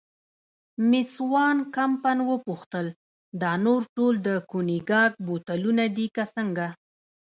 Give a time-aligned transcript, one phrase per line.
[0.89, 2.87] مېس وان کمپن وپوښتل:
[3.41, 6.67] دا نور ټول د کونیګاک بوتلونه دي که څنګه؟